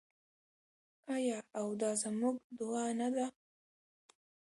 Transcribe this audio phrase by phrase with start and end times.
[1.15, 3.25] آیا او دا زموږ دعا نه ده؟